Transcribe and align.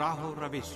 راہ 0.00 0.24
و 0.24 0.34
روش 0.34 0.72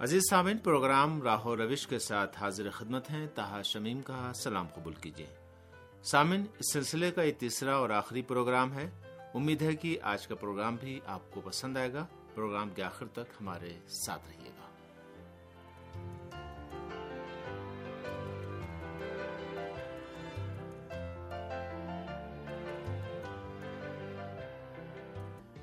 عزیز 0.00 0.22
سامعین، 0.30 0.58
پروگرام 0.58 1.22
راہ 1.22 1.46
و 1.46 1.56
روش 1.56 1.86
کے 1.86 1.98
ساتھ 1.98 2.38
حاضر 2.38 2.70
خدمت 2.70 3.10
ہیں 3.10 3.26
تاہا 3.34 3.62
شمیم 3.62 4.02
کا 4.02 4.32
سلام 4.34 4.66
قبول 4.74 4.94
کیجیے۔ 4.94 5.26
سامن 6.02 6.44
اس 6.58 6.72
سلسلے 6.72 7.10
کا 7.10 7.22
یہ 7.22 7.32
تیسرا 7.32 7.76
اور 7.76 7.90
آخری 7.90 8.22
پروگرام 8.22 8.72
ہے۔ 8.72 8.90
امید 9.34 9.62
ہے 9.62 9.76
کہ 9.76 9.98
آج 10.02 10.26
کا 10.26 10.34
پروگرام 10.34 10.76
بھی 10.80 11.00
آپ 11.06 11.30
کو 11.30 11.40
پسند 11.40 11.76
آئے 11.76 11.92
گا۔ 11.92 12.06
پروگرام 12.34 12.70
کے 12.70 12.82
آخر 12.82 13.06
تک 13.06 13.30
ہمارے 13.40 13.78
ساتھ 13.88 14.22
رہیے 14.28 14.50
گا۔ 14.50 14.71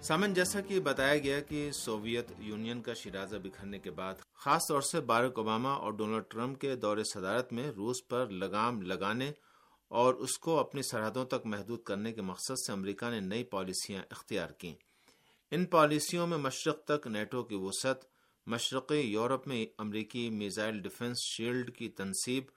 سامن، 0.10 0.34
جیسا 0.34 0.62
کہ 0.62 0.80
بتایا 0.80 1.18
گیا 1.18 1.40
کہ 1.40 1.60
سوویت 1.72 2.32
یونین 2.38 2.82
کا 2.82 2.94
شرازہ 2.94 3.38
بکھرنے 3.38 3.80
کے 3.80 3.92
بعد، 3.92 4.22
خاص 4.36 4.68
طور 4.68 4.82
سے 4.82 5.00
بارک 5.00 5.38
اوباما 5.38 5.74
اور 5.74 5.92
ڈونلڈ 5.94 6.24
ٹرمپ 6.28 6.60
کے 6.62 6.76
دور 6.76 6.98
صدارت 7.04 7.52
میں 7.54 7.70
روس 7.72 7.98
پر 8.08 8.30
لگام 8.34 8.82
لگانے 8.82 9.32
اور 9.92 10.14
اس 10.14 10.38
کو 10.38 10.58
اپنی 10.60 10.82
سرحدوں 10.82 11.26
تک 11.26 11.46
محدود 11.46 11.84
کرنے 11.84 12.14
کے 12.14 12.22
مقصد 12.22 12.58
سے 12.58 12.72
امریکہ 12.72 13.10
نے 13.10 13.20
نئی 13.20 13.44
پالیسیاں 13.44 14.02
اختیار 14.12 14.50
کی 14.50 14.74
ان 15.52 15.66
پالیسیوں 15.66 16.26
میں 16.28 16.38
مشرق 16.38 16.84
تک 16.84 17.06
نیٹو 17.08 17.44
کی 17.44 17.56
وسعت، 17.56 18.06
مشرقی 18.48 19.00
یورپ 19.00 19.48
میں 19.48 19.66
امریکی 19.78 20.30
میزائل 20.30 20.80
ڈیفنس 20.80 21.18
شیلڈ 21.26 21.72
کی 21.76 21.90
تنصیب، 21.90 22.50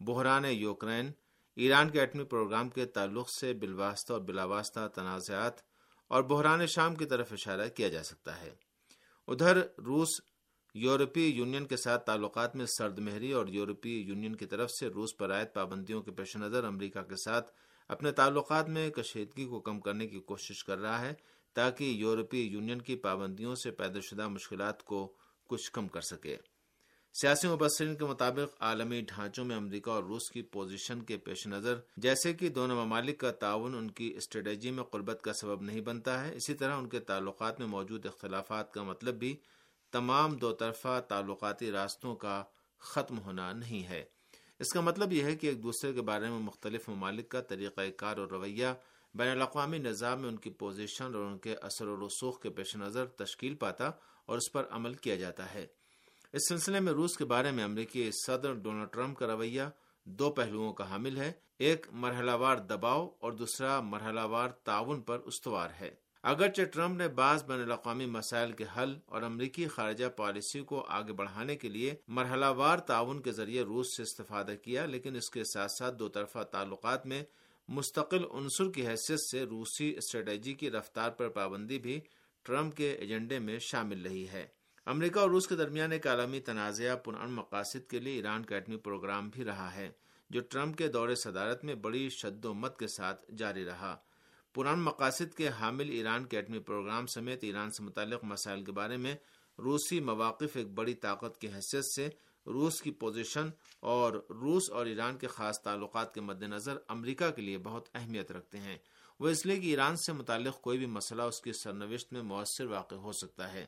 بحران 0.00 0.44
یوکرین، 0.44 1.10
ایران 1.56 1.90
کے 1.90 2.00
ایٹمی 2.00 2.24
پروگرام 2.26 2.68
کے 2.68 2.86
تعلق 2.86 3.30
سے 3.30 3.52
بالواسطہ 3.54 4.12
اور 4.12 4.20
بلاواسطہ 4.20 4.86
تنازعات 4.94 5.68
اور 6.10 6.22
بحران 6.22 6.66
شام 6.66 6.94
کی 6.94 7.04
طرف 7.04 7.32
اشارہ 7.32 7.68
کیا 7.68 7.88
جا 7.88 8.02
سکتا 8.02 8.40
ہے۔ 8.40 8.50
ادھر 9.26 9.56
روس 9.56 10.20
یورپی 10.74 11.28
یونین 11.28 11.66
کے 11.66 11.76
ساتھ 11.76 12.06
تعلقات 12.06 12.56
میں 12.56 12.66
سرد 12.66 12.98
مہری 12.98 13.32
اور 13.32 13.46
یورپی 13.46 14.00
یونین 14.00 14.36
کی 14.36 14.46
طرف 14.46 14.70
سے 14.70 14.88
روس 14.88 15.16
پر 15.16 15.32
عائد 15.32 15.48
پابندیوں 15.54 16.02
کے 16.02 16.10
پیش 16.10 16.36
نظر 16.36 16.64
امریکہ 16.64 17.02
کے 17.02 17.16
ساتھ 17.16 17.50
اپنے 17.88 18.12
تعلقات 18.12 18.68
میں 18.68 18.90
کشیدگی 18.90 19.44
کو 19.44 19.60
کم 19.60 19.80
کرنے 19.80 20.06
کی 20.06 20.20
کوشش 20.20 20.64
کر 20.64 20.78
رہا 20.78 21.00
ہے 21.00 21.14
تاکہ 21.54 21.84
یورپی 21.84 22.40
یونین 22.40 22.82
کی 22.82 22.96
پابندیوں 22.96 23.54
سے 23.54 23.70
پیدا 23.70 24.00
شدہ 24.00 24.28
مشکلات 24.28 24.82
کو 24.82 25.16
کچھ 25.48 25.72
کم 25.72 25.88
کر 25.88 26.00
سکے۔ 26.00 26.36
سیاسی 27.14 27.48
مبصرین 27.48 27.94
کے 27.94 28.04
مطابق 28.04 28.62
عالمی 28.62 29.00
ڈھانچوں 29.00 29.44
میں 29.44 29.56
امریکہ 29.56 29.90
اور 29.90 30.02
روس 30.02 30.30
کی 30.30 30.42
پوزیشن 30.42 31.02
کے 31.02 31.16
پیش 31.16 31.46
نظر، 31.46 31.74
جیسے 31.96 32.34
کہ 32.34 32.48
دونوں 32.48 32.84
ممالک 32.84 33.18
کا 33.18 33.30
تعاون 33.30 33.74
ان 33.74 33.90
کی 33.90 34.14
اسٹریٹجی 34.16 34.70
میں 34.70 34.84
قربت 34.84 35.22
کا 35.22 35.32
سبب 35.32 35.62
نہیں 35.62 35.80
بنتا 35.80 36.26
ہے۔ 36.26 36.34
اسی 36.34 36.54
طرح 36.54 36.76
ان 36.76 36.88
کے 36.88 37.00
تعلقات 37.00 37.60
میں 37.60 37.68
موجود 37.68 38.06
اختلافات 38.06 38.72
کا 38.72 38.82
مطلب 38.82 39.14
بھی 39.14 39.36
تمام 39.90 40.36
دو 40.36 40.52
طرفہ 40.52 41.00
تعلقاتی 41.08 41.72
راستوں 41.72 42.14
کا 42.16 42.44
ختم 42.78 43.18
ہونا 43.18 43.52
نہیں 43.52 43.88
ہے۔ 43.88 44.04
اس 44.58 44.72
کا 44.72 44.80
مطلب 44.80 45.12
یہ 45.12 45.24
ہے 45.24 45.36
کہ 45.36 45.46
ایک 45.46 45.62
دوسرے 45.62 45.92
کے 45.92 46.02
بارے 46.02 46.28
میں 46.28 46.38
مختلف 46.38 46.88
ممالک 46.88 47.28
کا 47.28 47.40
طریقہ 47.40 47.80
کار 47.96 48.16
اور 48.16 48.28
رویہ، 48.28 48.66
بین 49.14 49.28
الاقوامی 49.28 49.78
نظام 49.78 50.20
میں 50.20 50.28
ان 50.28 50.36
کی 50.36 50.50
پوزیشن 50.50 51.04
اور 51.04 51.24
ان 51.24 51.38
کے 51.38 51.54
اثر 51.54 51.86
و 51.86 52.06
رسوخ 52.06 52.40
کے 52.40 52.50
پیش 52.50 52.76
نظر 52.76 53.06
تشکیل 53.06 53.54
پاتا 53.54 53.90
اور 54.26 54.36
اس 54.36 54.52
پر 54.52 54.64
عمل 54.70 54.94
کیا 54.94 55.16
جاتا 55.16 55.54
ہے۔ 55.54 55.66
اس 56.34 56.48
سلسلے 56.48 56.80
میں 56.80 56.92
روس 56.92 57.16
کے 57.16 57.24
بارے 57.24 57.50
میں 57.50 57.64
امریکی 57.64 58.10
صدر 58.12 58.52
ڈونلڈ 58.54 58.92
ٹرمپ 58.92 59.18
کا 59.18 59.26
رویہ 59.26 59.62
دو 60.06 60.30
پہلوؤں 60.30 60.72
کا 60.72 60.88
حامل 60.90 61.16
ہے، 61.16 61.32
ایک 61.58 61.86
مرحلہ 61.92 62.30
وار 62.30 62.56
دباؤ 62.56 63.08
اور 63.18 63.32
دوسرا 63.32 63.80
مرحلہ 63.80 64.20
وار 64.20 64.50
تعاون 64.64 65.00
پر 65.00 65.18
استوار 65.20 65.70
ہے۔ 65.80 65.90
اگرچہ 66.22 66.62
ٹرمپ 66.64 66.96
نے 66.96 67.08
بعض 67.08 67.44
بین 67.44 67.62
الاقوامی 67.62 68.06
مسائل 68.06 68.52
کے 68.52 68.64
حل 68.76 68.94
اور 69.06 69.22
امریکی 69.22 69.66
خارجہ 69.68 70.06
پالیسی 70.16 70.60
کو 70.60 70.84
آگے 70.88 71.12
بڑھانے 71.12 71.56
کے 71.56 71.68
لیے 71.68 71.94
مرحلہ 72.08 72.52
وار 72.56 72.78
تعاون 72.78 73.22
کے 73.22 73.32
ذریعے 73.32 73.62
روس 73.62 73.96
سے 73.96 74.02
استفادہ 74.02 74.54
کیا، 74.62 74.86
لیکن 74.86 75.16
اس 75.16 75.30
کے 75.30 75.44
ساتھ 75.44 75.72
ساتھ 75.78 75.98
دو 75.98 76.08
طرفہ 76.08 76.42
تعلقات 76.42 77.06
میں 77.06 77.22
مستقل 77.68 78.24
عنصر 78.30 78.70
کی 78.70 78.86
حیثیت 78.86 79.20
سے 79.30 79.42
روسی 79.42 79.92
اسٹریٹجی 79.96 80.54
کی 80.54 80.70
رفتار 80.70 81.10
پر 81.10 81.28
پابندی 81.28 81.78
بھی 81.78 82.00
ٹرمپ 82.46 82.76
کے 82.76 82.92
ایجنڈے 82.92 83.38
میں 83.38 83.58
شامل 83.58 84.06
رہی 84.06 84.28
ہے۔ 84.28 84.46
امریکہ 84.86 85.18
اور 85.18 85.30
روس 85.30 85.46
کے 85.46 85.56
درمیان 85.56 85.92
ایک 85.92 86.06
عالمی 86.06 86.40
تنازعہ 86.40 86.96
پران 86.96 87.30
مقاصد 87.30 87.90
کے 87.90 87.98
لیے 87.98 88.14
ایران 88.14 88.44
کا 88.44 88.54
ایٹمی 88.54 88.76
پروگرام 88.76 89.28
بھی 89.28 89.44
رہا 89.44 89.74
ہے، 89.74 89.90
جو 90.30 90.40
ٹرمپ 90.40 90.78
کے 90.78 90.88
دور 90.88 91.14
صدارت 91.14 91.64
میں 91.64 91.74
بڑی 91.74 92.08
شد 92.08 92.44
و 92.44 92.54
مت 92.54 92.78
کے 92.78 92.86
ساتھ 92.86 93.24
جاری 93.38 93.64
رہا۔ 93.64 93.96
پران 94.54 94.80
مقاصد 94.80 95.34
کے 95.34 95.48
حامل 95.48 95.90
ایران 95.90 96.24
کے 96.24 96.36
ایٹمی 96.36 96.58
پروگرام 96.58 97.06
سمیت 97.06 97.44
ایران 97.44 97.70
سے 97.70 97.82
متعلق 97.82 98.24
مسائل 98.24 98.64
کے 98.64 98.72
بارے 98.72 98.96
میں 98.96 99.14
روسی 99.58 100.00
مواقف 100.00 100.56
ایک 100.56 100.70
بڑی 100.70 100.94
طاقت 100.94 101.40
کی 101.40 101.48
حیثیت 101.48 101.84
سے 101.84 102.08
روس 102.46 102.82
کی 102.82 102.90
پوزیشن 102.90 103.48
اور 103.80 104.12
روس 104.30 104.70
اور 104.70 104.86
ایران 104.86 105.18
کے 105.18 105.26
خاص 105.26 105.62
تعلقات 105.62 106.14
کے 106.14 106.20
مد 106.20 106.42
نظر 106.42 106.78
امریکہ 106.88 107.30
کے 107.30 107.42
لیے 107.42 107.58
بہت 107.58 107.88
اہمیت 107.94 108.32
رکھتے 108.32 108.58
ہیں۔ 108.58 108.78
وہ 109.20 109.28
اس 109.28 109.46
لیے 109.46 109.56
کہ 109.56 109.66
ایران 109.66 109.96
سے 109.96 110.12
متعلق 110.12 110.60
کوئی 110.60 110.78
بھی 110.78 110.86
مسئلہ 110.86 111.22
اس 111.22 111.40
کی 111.40 111.52
سرنوشت 111.52 112.12
میں 112.12 112.22
مؤثر 112.22 112.64
واقع 112.64 112.94
ہو 112.94 113.12
سکتا 113.12 113.52
ہے۔ 113.52 113.66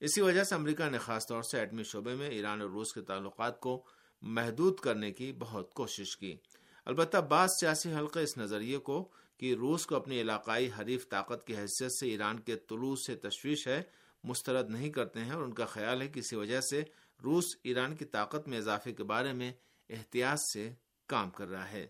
اسی 0.00 0.20
وجہ 0.20 0.44
سے 0.44 0.54
امریکہ 0.54 0.90
نے 0.90 0.98
خاص 0.98 1.26
طور 1.26 1.42
سے 1.42 1.58
ایٹمی 1.58 1.82
شعبے 1.82 2.14
میں 2.14 2.28
ایران 2.28 2.62
اور 2.62 2.70
روس 2.70 2.92
کے 2.92 3.00
تعلقات 3.00 3.60
کو 3.60 3.84
محدود 4.22 4.80
کرنے 4.80 5.12
کی 5.12 5.32
بہت 5.32 5.74
کوشش 5.74 6.16
کی۔ 6.16 6.36
البتہ 6.84 7.16
بعض 7.16 7.48
سیاسی 7.60 7.94
حلقے 7.94 8.22
اس 8.22 8.38
نظریے 8.38 8.78
کو 8.78 9.08
کہ 9.38 9.54
روس 9.54 9.86
کو 9.86 9.96
اپنی 9.96 10.20
علاقائی 10.20 10.70
حریف 10.78 11.08
طاقت 11.08 11.46
کی 11.46 11.56
حیثیت 11.56 11.92
سے 11.92 12.08
ایران 12.08 12.40
کے 12.40 12.56
طلوع 12.56 12.96
سے 12.96 13.16
تشویش 13.16 13.68
ہے، 13.68 13.82
مسترد 14.24 14.70
نہیں 14.70 14.90
کرتے 14.90 15.20
ہیں 15.20 15.32
اور 15.32 15.42
ان 15.42 15.54
کا 15.54 15.64
خیال 15.64 16.02
ہے 16.02 16.08
کہ 16.08 16.18
اسی 16.18 16.36
وجہ 16.36 16.60
سے 16.60 16.82
روس 17.24 17.44
ایران 17.64 17.96
کی 17.96 18.04
طاقت 18.04 18.48
میں 18.48 18.58
اضافے 18.58 18.92
کے 18.92 19.04
بارے 19.04 19.32
میں 19.32 19.52
احتیاط 19.90 20.38
سے 20.38 20.72
کام 21.06 21.30
کر 21.30 21.48
رہا 21.48 21.72
ہے۔ 21.72 21.86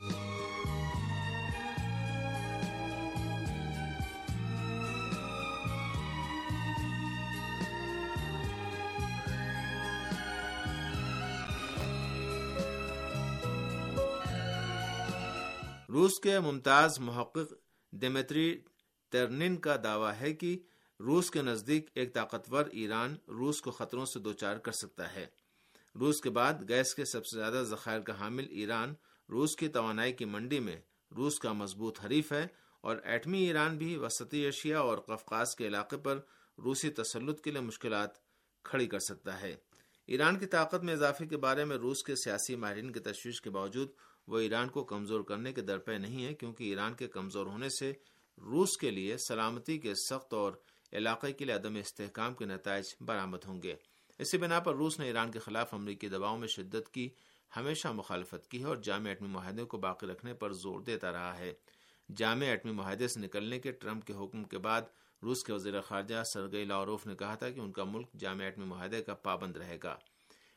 روس 15.97 16.21
کے 16.23 16.41
ممتاز 16.41 16.99
محقق 16.99 17.53
دمیتری 17.93 18.61
ترنن 19.11 19.57
کا 19.57 19.77
دعویٰ 19.85 20.13
ہے 20.21 20.33
کہ 20.33 20.59
روس 21.01 21.31
کے 21.31 21.43
نزدیک 21.43 21.91
ایک 21.95 22.15
طاقتور 22.15 22.67
ایران 22.67 23.17
روس 23.29 23.61
کو 23.61 23.71
خطروں 23.71 24.05
سے 24.05 24.21
دوچار 24.21 24.57
کر 24.57 24.73
سکتا 24.73 25.15
ہے۔ 25.15 25.27
روس 25.95 26.21
کے 26.21 26.31
بعد 26.31 26.55
گیس 26.69 26.95
کے 26.95 27.05
سب 27.05 27.27
سے 27.27 27.39
زیادہ 27.39 27.65
ذخائر 27.67 28.01
کا 28.01 28.21
حامل 28.21 28.47
ایران 28.51 28.95
روس 29.29 29.57
کی 29.57 29.69
توانائی 29.69 30.13
کی 30.13 30.25
منڈی 30.25 30.61
میں 30.61 30.77
روس 31.17 31.39
کا 31.39 31.53
مضبوط 31.53 32.05
حریف 32.05 32.33
ہے 32.33 32.47
اور 32.81 32.97
ایٹمی 33.05 33.43
ایران 33.43 33.79
بھی 33.79 33.97
وسطی 33.97 34.39
ایشیا 34.39 34.81
اور 34.81 34.99
قفقاز 34.99 35.57
کے 35.57 35.67
علاقے 35.67 35.97
پر 35.97 36.21
روسی 36.59 36.91
تسلط 36.91 37.41
کے 37.41 37.51
لیے 37.51 37.61
مشکلات 37.61 38.11
کھڑی 38.65 38.87
کر 38.87 38.99
سکتا 38.99 39.41
ہے۔ 39.41 39.57
ایران 40.07 40.39
کی 40.39 40.47
طاقت 40.47 40.85
میں 40.85 40.95
اضافے 40.95 41.27
کے 41.27 41.37
بارے 41.37 41.65
میں 41.65 41.77
روس 41.77 42.03
کے 42.03 42.15
سیاسی 42.17 42.57
ماہرین 42.57 42.93
کی 42.93 43.01
تشویش 43.01 43.41
کے 43.41 43.51
باوجود 43.51 43.89
وہ 44.29 44.39
ایران 44.39 44.69
کو 44.69 44.85
کمزور 44.85 45.21
کرنے 45.21 45.53
کے 45.53 45.61
درپے 45.61 45.99
نہیں 45.99 46.25
ہے 46.25 46.35
کیونکہ 46.35 46.65
ایران 46.65 46.95
کے 46.95 47.09
کمزور 47.09 47.47
ہونے 47.47 47.69
سے 47.69 47.93
روس 48.39 48.77
کے 48.77 48.91
لیے 48.91 49.17
سلامتی 49.19 49.79
کے 49.79 49.95
سخت 49.95 50.35
اور 50.35 50.53
علاقے 50.93 51.33
کے 51.33 51.45
لیے 51.45 51.55
عدم 51.55 51.75
استحکام 51.75 52.35
کے 52.35 52.45
نتائج 52.45 52.85
برآمد 53.01 53.39
ہوں 53.47 53.63
گے۔ 53.63 53.75
اسی 54.19 54.39
بنا 54.39 54.61
پر 54.61 54.75
روس 54.75 54.99
نے 54.99 55.07
ایران 55.07 55.31
کے 55.31 55.39
خلاف 55.39 55.75
امریکی 55.75 56.09
دباؤ 56.09 56.37
میں 56.37 56.49
شدت 56.49 56.89
کی 56.93 57.09
ہمیشہ 57.57 57.89
مخالفت 57.89 58.51
کی 58.51 58.61
ہے 58.61 58.65
اور 58.65 58.77
جامع 58.77 59.09
ایٹمی 59.09 59.29
معاہدے 59.29 59.65
کو 59.65 59.79
باقی 59.79 60.07
رکھنے 60.07 60.35
پر 60.35 60.53
زور 60.53 60.81
دیتا 60.81 61.13
رہا 61.13 61.39
ہے۔ 61.39 61.55
جامع 62.17 62.45
ایٹمی 62.45 62.73
معاہدے 62.73 63.09
سے 63.09 63.21
نکلنے 63.21 63.59
کے 63.59 63.73
ٹرمپ 63.73 64.05
کے 64.05 64.13
حکم 64.13 64.45
کے 64.45 64.59
بعد 64.59 64.83
روس 65.23 65.45
کے 65.45 65.53
وزیر 65.53 65.81
خارجہ 65.81 66.23
سرگئی 66.35 66.65
لاروف 66.65 67.07
نے 67.07 67.15
کہا 67.15 67.35
تھا 67.35 67.51
کہ 67.51 67.61
ان 67.61 67.73
کا 67.73 67.85
ملک 67.85 68.13
جامع 68.13 68.45
ایٹمی 68.45 68.65
معاہدے 68.65 69.03
کا 69.03 69.15
پابند 69.15 69.57
رہے 69.57 69.79
گا۔ 69.83 69.97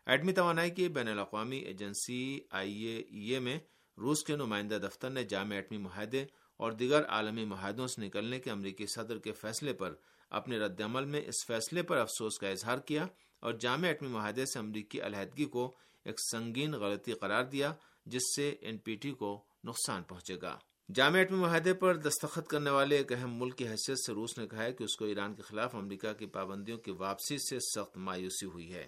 ایٹمی 0.06 0.34
توانائی 0.34 0.72
کی 0.72 0.90
بین 0.90 1.07
الاقوامی 1.07 1.57
ایجنسی 1.57 2.40
آئی 2.50 2.86
اے 3.34 3.40
میں 3.40 3.60
روس 3.98 4.24
کے 4.24 4.36
نمائندہ 4.36 4.75
دفتر 4.75 5.10
نے 5.10 5.24
جامع 5.24 5.56
ایٹمی 5.56 5.78
معاہدے 5.78 6.25
اور 6.57 6.72
دیگر 6.72 7.06
عالمی 7.06 7.46
معاہدوں 7.46 7.88
سے 7.88 8.01
نکلنے 8.01 8.40
کے 8.40 8.51
امریکی 8.51 8.86
صدر 8.86 9.19
کے 9.19 9.31
فیصلے 9.31 9.74
پر 9.74 9.94
اپنے 10.30 10.60
رد 10.60 10.81
عمل 10.81 11.06
میں 11.06 11.22
اس 11.22 11.46
فیصلے 11.48 11.84
پر 11.84 11.98
افسوس 11.98 12.40
کا 12.40 12.50
اظہار 12.50 12.78
کیا 12.78 13.07
اور 13.40 13.54
جامع 13.54 13.88
ایٹمی 13.88 14.07
معاہدے 14.07 14.46
سے 14.46 14.60
امریکی 14.60 15.01
علیحدگی 15.01 15.46
کو 15.46 15.75
ایک 16.06 16.16
سنگین 16.31 16.72
غلطی 16.72 17.13
قرار 17.13 17.44
دیا، 17.44 17.74
جس 18.06 18.36
سے 18.36 18.56
این 18.62 18.78
پی 18.78 18.96
ٹی 18.96 19.12
کو 19.12 19.46
نقصان 19.63 20.04
پہنچے 20.04 20.36
گا۔ 20.42 20.57
جامع 20.96 21.18
ایٹمی 21.18 21.38
معاہدے 21.38 21.74
پر 21.74 21.96
دستخط 21.96 22.48
کرنے 22.48 22.69
والے 22.69 22.98
ایک 22.98 23.13
اہم 23.13 23.40
ملک 23.40 23.57
کی 23.57 23.68
حیثیت 23.68 24.00
سے 24.00 24.13
روس 24.13 24.38
نے 24.38 24.48
کہا 24.48 24.63
ہے 24.63 24.74
کہ 24.74 24.84
اس 24.84 24.96
کو 24.96 25.06
ایران 25.06 25.34
کے 25.36 25.42
خلاف 25.42 25.75
امریکہ 25.75 26.13
کی 26.13 26.25
پابندیوں 26.25 26.78
کی 26.78 26.92
واپسی 26.92 27.38
سے 27.38 27.60
سخت 27.60 27.98
مایوسی 27.98 28.46
ہوئی 28.46 28.74
ہے۔ 28.74 28.88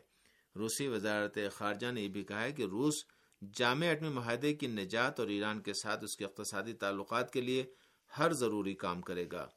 روسی 0.56 0.88
وزارت 0.88 1.38
خارجہ 1.54 1.92
نے 1.92 2.02
یہ 2.02 2.08
بھی 2.08 2.24
کہا 2.24 2.44
ہے 2.44 2.52
کہ 2.52 2.64
روس 2.64 2.94
جامع 3.58 3.86
ایٹمی 3.86 4.10
معاہدے 4.10 4.54
کی 4.54 4.68
نجات 4.68 5.20
اور 5.20 5.28
ایران 5.28 5.62
کے 5.62 5.74
ساتھ 5.74 6.04
اس 6.04 6.16
کے 6.18 6.26
اقتصادی 6.26 6.74
تعلقات 6.74 7.34
کے 7.34 7.42
لیے 7.42 7.64
ہر 8.18 8.34
ضروری 8.34 8.74
کام 8.74 9.02
کرے 9.02 9.26
گا۔ 9.32 9.48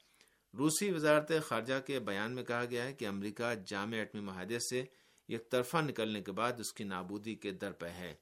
روسی 0.59 0.91
وزارت 0.91 1.33
خارجہ 1.47 1.81
کے 1.87 2.01
بیان 2.01 2.33
میں 2.33 2.43
کہا 2.43 2.65
گیا 2.65 2.85
ہے 2.85 2.93
کہ 2.93 3.09
امریکہ 3.09 3.55
جامع 3.67 3.97
ایٹمی 3.97 4.21
معاہدے 4.21 4.59
سے 4.59 4.85
یک 5.29 5.51
طرفہ 5.51 5.77
نکلنے 5.77 6.23
کے 6.23 6.33
بعد 6.33 6.53
اس 6.59 6.73
کی 6.73 6.85
نابودی 6.85 7.35
کے 7.35 7.51
در 7.51 7.73
پہ 7.73 7.87
ہے۔ 7.87 8.15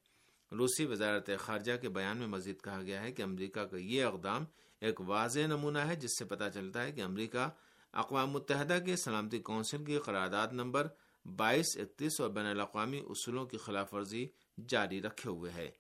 روسی 0.52 0.86
وزارت 0.86 1.30
خارجہ 1.38 1.72
کے 1.80 1.88
بیان 1.88 2.16
میں 2.16 2.26
مزید 2.26 2.60
کہا 2.60 2.82
گیا 2.82 3.02
ہے 3.02 3.12
کہ 3.12 3.22
امریکہ 3.22 3.64
کا 3.64 3.76
یہ 3.76 4.04
اقدام 4.04 4.44
ایک 4.80 5.00
واضح 5.00 5.40
نمونہ 5.40 5.78
ہے، 5.78 5.96
جس 5.96 6.18
سے 6.18 6.24
پتہ 6.24 6.44
چلتا 6.54 6.82
ہے 6.82 6.92
کہ 6.92 7.00
امریکہ 7.00 7.48
اقوام 7.92 8.30
متحدہ 8.30 8.78
کے 8.86 8.96
سلامتی 8.96 9.38
کونسل 9.38 9.84
کی 9.84 9.98
قرارداد 9.98 10.48
نمبر 10.52 10.86
بائیس 11.24 11.76
اکتیس 11.76 12.20
اور 12.20 12.30
بین 12.30 12.46
الاقوامی 12.46 12.98
اصولوں 12.98 13.46
کی 13.46 13.56
خلاف 13.56 13.94
ورزی 13.94 14.26
جاری 14.68 15.02
رکھے 15.02 15.30
ہوئے 15.30 15.52
ہے۔ 15.52 15.70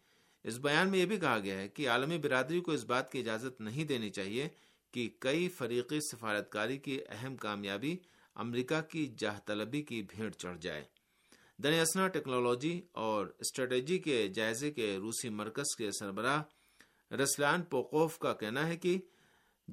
اس 0.44 0.58
بیان 0.58 0.88
میں 0.88 0.98
یہ 0.98 1.06
بھی 1.06 1.16
کہا 1.16 1.38
گیا 1.38 1.58
ہے 1.58 1.68
کہ 1.68 1.88
عالمی 1.88 2.18
برادری 2.18 2.60
کو 2.60 2.70
اس 2.70 2.84
بات 2.84 3.12
کی 3.12 3.18
اجازت 3.18 3.60
نہیں 3.60 3.84
دینی 3.84 4.10
چاہیے 4.10 4.48
کہ 4.92 5.10
کئی 5.18 5.48
فریقی 5.48 6.00
سفارتکاری 6.00 6.78
کی 6.78 7.00
اہم 7.08 7.36
کامیابی 7.36 7.96
امریکہ 8.34 8.80
کی 8.80 9.14
جاہ 9.18 9.38
طلبی 9.46 9.82
کی 9.82 10.02
بھیڑ 10.02 10.30
چڑھ 10.30 10.58
جائے۔ 10.58 10.84
دنیاسنا 11.58 12.08
ٹیکنالوجی 12.08 12.82
اور 12.92 13.26
اسٹریٹجی 13.38 13.98
کے 13.98 14.28
جائزے 14.28 14.70
کے 14.70 14.96
روسی 14.96 15.28
مرکز 15.28 15.76
کے 15.76 15.90
سربراہ 15.98 16.42
رسلان 17.14 17.62
پوکوف 17.62 18.18
کا 18.18 18.32
کہنا 18.32 18.66
ہے 18.66 18.76
کہ 18.76 18.96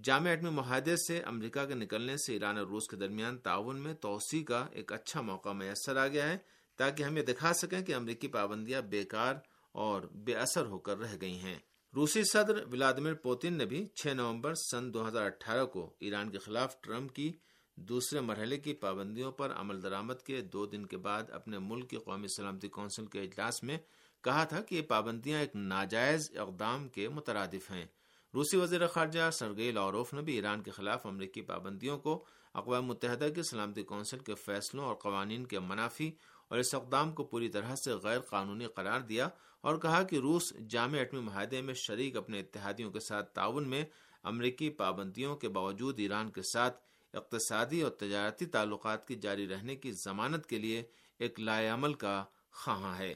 جامع 0.04 0.30
ایٹمی 0.30 0.50
معاہدے 0.50 0.96
سے 0.96 1.20
امریکہ 1.20 1.66
کے 1.66 1.74
نکلنے 1.74 2.18
سے 2.18 2.34
ایران 2.34 2.58
اور 2.58 2.66
روس 2.66 2.88
کے 2.88 2.96
درمیان 2.96 3.38
تعاون 3.38 3.82
میں 3.82 3.94
توسیع 3.94 4.44
کا 4.44 4.68
ایک 4.72 4.94
اچھا 4.94 5.22
موقع 5.22 5.50
میسر 5.50 5.98
آ 5.98 6.08
گیا 6.08 6.30
ہے 6.30 6.38
تاکہ 6.76 7.04
ہم 7.04 7.18
یہ 7.18 7.24
دکھا 7.24 7.54
سکیں 7.54 7.82
کہ 7.82 7.96
امریکی 7.96 8.28
پابندیاں 8.28 8.82
بیکار 8.82 9.36
اور 9.72 10.02
بے 10.02 10.36
اثر 10.36 10.66
ہو 10.66 10.80
کر 10.80 10.98
رہ 10.98 11.16
گئی 11.22 11.40
ہیں۔ 11.40 11.60
روسی 11.96 12.24
صدر 12.24 12.64
ولادمیر 12.72 13.14
پوتن 13.14 13.54
نے 13.54 13.66
بھی 13.66 13.88
6 13.96 14.14
نومبر 14.14 14.54
سن 14.54 14.94
2018 14.94 15.66
کو 15.66 15.94
ایران 16.00 16.30
کے 16.30 16.38
خلاف 16.38 16.82
ٹرمپ 16.82 17.14
کی 17.14 17.34
دوسرے 17.76 18.20
مرحلے 18.20 18.58
کی 18.58 18.74
پابندیوں 18.74 19.32
پر 19.32 19.52
عمل 19.52 19.84
درآمد 19.84 20.22
کے 20.26 20.42
دو 20.42 20.66
دن 20.66 20.86
کے 20.86 20.98
بعد 20.98 21.24
اپنے 21.32 21.60
ملک 21.60 21.90
کی 21.90 21.98
قومی 21.98 22.28
سلامتی 22.28 22.68
کونسل 22.68 23.06
کے 23.06 23.22
اجلاس 23.22 23.64
میں 23.64 23.78
کہا 24.24 24.44
تھا 24.44 24.62
کہ 24.62 24.76
یہ 24.76 24.82
پابندیاں 24.82 25.40
ایک 25.40 25.56
ناجائز 25.56 26.32
اقدام 26.38 26.88
کے 26.88 27.10
مترادف 27.10 27.72
ہیں۔ 27.72 27.86
روسی 28.34 28.58
وزیر 28.58 28.88
خارجہ 28.88 29.32
سرگئی 29.32 29.72
لاروف 29.72 30.14
نے 30.14 30.22
بھی 30.22 30.34
ایران 30.34 30.64
کے 30.64 30.72
خلاف 30.72 31.06
امریکی 31.06 31.42
پابندیوں 31.42 32.00
کو 32.00 32.26
اقوام 32.54 32.86
متحدہ 32.86 33.28
کی 33.36 33.44
سلامتی 33.44 33.84
کونسل 33.84 34.20
کے 34.20 34.36
فیصلوں 34.36 34.86
اور 34.86 34.96
قوانین 34.96 35.46
کے 35.46 35.60
منافی 35.60 36.12
اور 36.48 36.58
اس 36.58 36.74
اقدام 36.76 37.12
کو 37.12 37.24
پوری 37.24 37.50
طرح 37.50 37.76
سے 37.76 37.94
غیر 37.94 38.20
قانونی 38.20 38.66
قرار 38.66 39.00
دیا 39.00 39.30
اور 39.62 39.78
کہا 39.78 40.04
کہ 40.04 40.16
روس 40.16 40.54
جامع 40.70 40.98
ایٹمی 40.98 41.20
معاہدے 41.20 41.62
میں 41.62 41.74
شریک 41.74 42.18
اپنے 42.18 42.40
اتحادیوں 42.40 42.92
کے 42.92 43.00
ساتھ 43.00 43.34
تعاون 43.34 43.70
میں 43.70 43.86
امریکی 44.24 44.70
پابندیوں 44.70 45.36
کے 45.36 45.50
باوجود 45.50 46.00
ایران 46.00 46.30
کے 46.30 46.42
ساتھ 46.42 46.80
اقتصادی 47.14 47.82
اور 47.82 47.92
تجارتی 47.92 48.46
تعلقات 48.46 49.08
کی 49.08 49.16
جاری 49.16 49.48
رہنے 49.48 49.76
کی 49.76 49.92
ضمانت 49.92 50.46
کے 50.46 50.58
لیے 50.58 50.84
ایک 51.20 51.40
لائے 51.40 51.68
عمل 51.68 51.94
کا 51.94 52.24
خواہاں 52.52 52.98
ہے۔ 52.98 53.14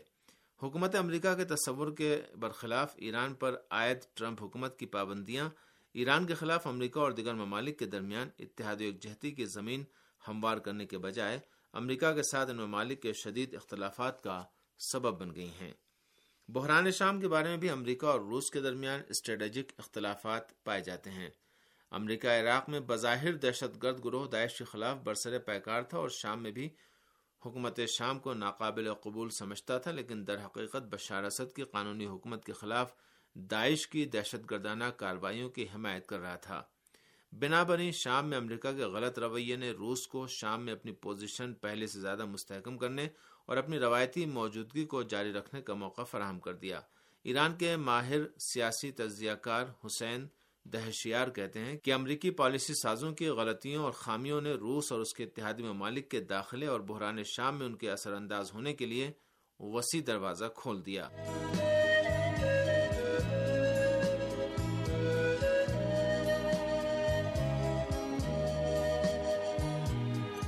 حکومت 0.64 0.96
امریکہ 0.96 1.34
کے 1.34 1.46
تصور 1.46 1.92
کے 1.92 2.22
برخلاف 2.36 2.94
ایران 2.96 3.34
پر 3.34 3.56
عائد 3.70 3.98
ٹرمپ 4.14 4.44
حکومت 4.44 4.80
کی 4.80 4.86
پابندیاں، 4.86 5.50
ایران 5.94 6.26
کے 6.26 6.34
خلاف 6.34 6.68
امریکہ 6.68 7.00
اور 7.00 7.12
دیگر 7.12 7.34
ممالک 7.34 7.80
کے 7.80 7.86
درمیان 7.86 8.30
اتحادی 8.40 8.86
یکجہتی 8.88 9.32
کی 9.32 9.46
زمین 9.46 9.84
ہموار 10.28 10.58
کرنے 10.58 10.86
کے 10.86 10.98
بجائے 10.98 11.40
امریکہ 11.74 12.14
کے 12.14 12.24
ساتھ 12.24 12.50
ان 12.50 12.58
ممالک 12.58 13.02
کے 13.02 13.14
شدید 13.14 13.56
اختلافات 13.56 14.24
کا 14.24 14.44
سبب 14.80 15.20
بن 15.20 15.36
گئی 15.36 15.50
ہیں۔ 15.62 15.72
بحران 16.48 16.92
شام 16.92 17.22
کے 17.22 17.28
بارے 17.28 17.50
میں 17.50 17.58
بھی 17.58 17.70
امریکہ 17.70 18.06
اور 18.06 18.20
روس 18.20 18.52
کے 18.52 18.62
درمیان 18.62 19.02
اسٹریٹجک 19.10 19.72
اختلافات 19.78 20.64
پائے 20.64 20.82
جاتے 20.82 21.12
ہیں۔ 21.12 21.30
امریکہ، 21.92 22.28
عراق 22.28 22.70
میں 22.70 22.80
بظاہر 22.80 23.34
دہشت 23.34 23.84
گرد 23.84 24.06
گروہ 24.06 24.28
داعش 24.28 24.58
کے 24.58 24.64
خلاف 24.64 24.98
برسر 24.98 25.40
پیکار 25.40 25.82
تھا 25.82 25.98
اور 25.98 26.10
شام 26.10 26.44
میں 26.44 26.52
بھی 26.52 26.70
حکومت 27.46 27.80
شام 27.88 28.20
کو 28.20 28.34
ناقابل 28.34 28.94
قبول 28.94 29.30
سمجھتا 29.30 29.78
تھا، 29.78 29.92
لیکن 29.92 30.28
در 30.28 30.46
حقیقت 30.46 30.84
بشار 30.84 31.24
اسد 31.24 31.56
کی 31.56 31.64
قانونی 31.64 32.06
حکومت 32.06 32.46
کے 32.46 32.54
خلاف 32.54 32.94
داعش 33.34 33.88
کی 33.88 34.06
دہشت 34.06 34.52
گردانہ 34.52 34.84
کارروائیوں 34.84 35.50
کی 35.50 35.66
حمایت 35.76 36.08
کر 36.08 36.20
رہا 36.20 36.36
تھا۔ 36.36 36.64
بنا 37.32 37.64
بنی 37.64 37.92
شام 37.92 38.30
میں 38.30 38.38
امریکہ 38.38 38.72
کے 38.72 38.86
غلط 38.86 39.20
رویے 39.20 39.56
نے 39.56 39.72
روس 39.72 40.08
کو 40.08 40.28
شام 40.28 40.66
میں 40.66 40.74
اپنی 40.74 40.92
پوزیشن 40.92 41.54
پہلے 41.54 41.88
سے 41.88 42.00
زیادہ 42.00 42.26
مستحکم 42.26 42.78
کرنے 42.78 43.08
اور 43.46 43.58
اپنی 43.58 43.80
روایتی 43.80 44.26
موجودگی 44.26 44.86
کو 44.86 45.04
جاری 45.04 45.34
رکھنے 45.34 45.62
کا 45.62 45.74
موقع 45.74 46.02
فراہم 46.02 46.40
کر 46.40 46.54
دیا۔ 46.54 46.82
ایران 47.24 47.56
کے 47.56 47.76
ماہر 47.78 48.38
سیاسی 48.40 48.92
تجزیہ 48.92 49.32
کار 49.32 49.66
حسین 49.86 50.28
دہشیار 50.66 51.28
کہتے 51.28 51.60
ہیں 51.60 51.78
کہ 51.78 51.94
امریکی 51.94 52.32
پالیسی 52.32 52.74
سازوں 52.74 53.12
کی 53.12 53.28
غلطیوں 53.28 53.84
اور 53.84 53.92
خامیوں 53.92 54.42
نے 54.42 54.54
روس 54.54 54.92
اور 54.92 55.00
اس 55.00 55.14
کے 55.14 55.24
اتحادی 55.24 55.64
ممالک 55.64 56.10
کے 56.12 56.20
داخلے 56.20 56.68
اور 56.68 56.80
بحران 56.80 57.24
شام 57.24 57.58
میں 57.58 57.66
ان 57.66 57.76
کے 57.76 57.92
اثر 57.92 58.14
انداز 58.14 58.54
ہونے 58.54 58.74
کے 58.74 58.86
لیے 58.86 59.12
وسیع 59.60 60.02
دروازہ 60.08 60.46
کھول 60.56 60.86
دیا۔ 60.86 61.08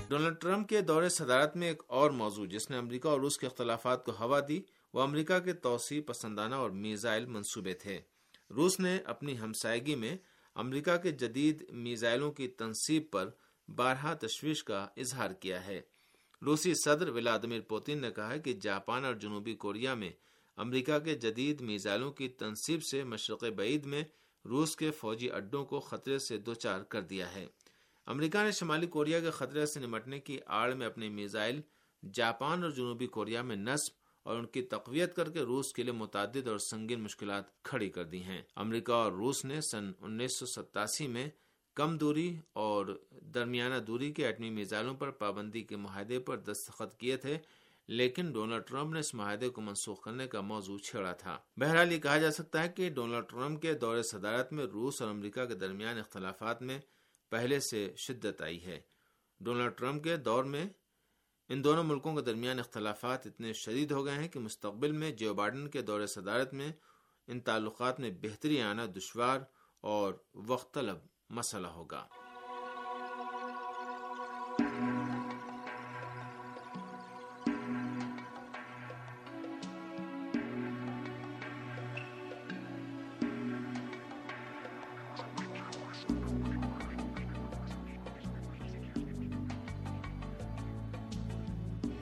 ڈونلڈ 0.10 0.42
ٹرمپ 0.42 0.70
کے 0.70 0.82
دور 0.82 1.10
صدارت 1.10 1.56
میں 1.56 1.68
ایک 1.68 1.84
اور 1.88 2.12
موضوع، 2.12 2.46
جس 2.46 2.70
نے 2.70 2.78
امریکہ 2.78 3.08
اور 3.08 3.20
روس 3.20 3.38
کے 3.38 3.48
اختلافات 3.48 4.06
کو 4.06 4.12
ہوا 4.20 4.40
دی، 4.48 4.62
وہ 4.94 5.02
امریکہ 5.02 5.40
کے 5.40 5.54
توسیع، 5.54 6.02
پسندانہ 6.06 6.56
اور 6.56 6.70
میزائل 6.70 7.26
منصوبے 7.26 7.74
تھے۔ 7.74 8.00
روس 8.50 8.80
نے 8.80 8.98
اپنی 8.98 9.40
ہمسائیگی 9.40 9.96
میں 9.96 10.18
امریکہ 10.56 10.98
کے 10.98 11.12
جدید 11.12 11.64
میزائلوں 11.70 12.32
کی 12.32 12.48
تنصیب 12.48 13.04
پر 13.12 13.30
بارہا 13.76 14.14
تشویش 14.14 14.64
کا 14.64 14.88
اظہار 14.98 15.32
کیا 15.32 15.68
ہے۔ 15.68 15.82
روسی 16.46 16.74
صدر 16.74 17.10
ولادمیر 17.10 17.62
پوتین 17.62 18.02
نے 18.02 18.12
کہا 18.12 18.38
کہ 18.38 18.54
جاپان 18.54 19.06
اور 19.06 19.14
جنوبی 19.14 19.56
کوریا 19.56 19.94
میں 19.94 20.10
امریکہ 20.56 21.00
کے 21.00 21.16
جدید 21.16 21.62
میزائلوں 21.62 22.12
کی 22.12 22.28
تنصیب 22.28 22.84
سے 22.84 23.04
مشرق 23.04 23.44
بعید 23.44 23.86
میں 23.86 24.04
روس 24.46 24.76
کے 24.76 24.92
فوجی 24.92 25.32
اڈوں 25.32 25.66
کو 25.66 25.80
خطرے 25.80 26.20
سے 26.20 26.38
دوچار 26.38 26.82
کر 26.82 27.02
دیا 27.02 27.36
ہے۔ 27.36 27.48
امریکہ 28.06 28.44
نے 28.44 28.52
شمالی 28.52 28.88
کوریا 28.88 29.20
کے 29.20 29.32
خطرے 29.32 29.66
سے 29.66 29.80
نمٹنے 29.80 30.20
کی 30.20 30.38
آڑ 30.46 30.74
میں 30.74 30.88
اپنے 30.88 31.10
میزائل 31.10 31.62
جاپان 32.14 32.64
اور 32.64 32.72
جنوبی 32.72 33.08
کوریا 33.08 33.42
میں 33.42 33.56
نصب 33.56 34.05
اور 34.26 34.38
ان 34.38 34.46
کی 34.46 34.62
تقویت 34.62 35.16
کر 35.16 35.30
کے 35.30 35.40
روس 35.40 35.74
کے 35.74 35.84
لیے 35.84 35.94
متعدد 35.94 36.48
اور 36.48 36.58
سنگین 36.58 37.02
مشکلات 37.02 37.64
کھڑی 37.64 37.90
کر 37.90 38.04
دی 38.04 38.24
ہیں۔ 38.24 38.42
امریکہ 38.56 38.92
اور 38.92 39.12
روس 39.12 39.44
نے 39.46 39.62
سن 39.62 39.92
انیس 40.00 40.34
سو 40.34 40.46
ستاسی 40.46 41.08
میں 41.08 41.30
کم 41.78 41.98
دوری 41.98 42.36
اور 42.54 42.86
درمیانہ 43.34 43.80
دوری 43.80 44.12
کے 44.14 44.26
ایٹمی 44.26 44.50
میزائلوں 44.50 44.94
پر 44.94 45.12
پابندی 45.12 45.62
کے 45.62 45.76
معاہدے 45.76 46.20
پر 46.20 46.38
دستخط 46.38 46.96
کیے 46.98 47.18
تھے، 47.18 47.38
لیکن 47.90 48.32
ڈونلڈ 48.32 48.68
ٹرمپ 48.68 48.94
نے 48.94 49.00
اس 49.00 49.14
معاہدے 49.14 49.50
کو 49.50 49.62
منسوخ 49.62 50.02
کرنے 50.04 50.28
کا 50.28 50.42
موضوع 50.42 50.78
چھیڑا 50.78 51.12
تھا۔ 51.12 51.38
بہرحال 51.58 51.92
یہ 51.92 52.00
کہا 52.00 52.18
جا 52.18 52.32
سکتا 52.32 52.64
ہے 52.64 52.70
کہ 52.70 52.90
ڈونلڈ 52.90 53.30
ٹرمپ 53.30 53.62
کے 53.62 53.74
دور 53.74 54.02
صدارت 54.02 54.54
میں 54.54 54.66
روس 54.66 55.02
اور 55.02 55.10
امریکہ 55.10 55.46
کے 55.46 55.56
درمیان 55.56 56.00
اختلافات 56.00 56.62
میں 56.62 56.80
پہلے 57.32 57.60
سے 57.60 57.94
شدت 57.98 58.42
آئی 58.42 58.64
ہے۔ 58.66 58.80
ڈونلڈ 59.40 59.78
ٹرمپ 59.78 60.04
کے 60.04 60.18
دور 60.18 60.44
میں 60.44 60.66
ان 61.50 61.64
دونوں 61.64 61.84
ملکوں 61.84 62.16
کے 62.16 62.22
درمیان 62.22 62.60
اختلافات 62.60 63.28
اتنے 63.28 63.54
شدید 63.54 63.92
ہو 63.92 64.06
گئے 64.06 64.14
ہیں 64.14 64.28
کہ 64.28 64.40
مستقبل 64.40 64.92
میں 64.92 65.12
جو 65.12 65.34
بائیڈن 65.34 65.68
کے 65.68 65.82
دور 65.82 66.06
صدارت 66.06 66.54
میں 66.54 66.72
ان 67.28 67.40
تعلقات 67.40 68.00
میں 68.00 68.12
بہتری 68.22 68.62
آنا 68.62 68.86
دشوار 68.86 69.40
اور 69.82 70.14
وقت 70.34 70.74
طلب 70.74 70.98
مسئلہ 71.30 71.68
ہوگا۔ 71.68 72.08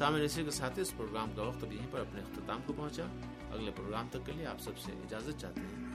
تامر 0.03 0.19
اسی 0.19 0.43
کے 0.43 0.51
ساتھ 0.51 0.79
اس 0.79 0.97
پروگرام 0.97 1.31
کا 1.35 1.41
وقت 1.41 1.65
بھی 1.65 1.77
یہیں 1.77 1.87
پر 1.91 1.99
اپنے 1.99 2.21
اختتام 2.21 2.59
کو 2.65 2.73
پہنچا۔ 2.73 3.03
اگلے 3.51 3.71
پروگرام 3.75 4.07
تک 4.09 4.25
کے 4.25 4.31
لیے 4.31 4.45
آپ 4.45 4.61
سب 4.61 4.77
سے 4.77 4.91
اجازت 4.91 5.41
چاہتے 5.41 5.61
ہیں۔ 5.61 5.92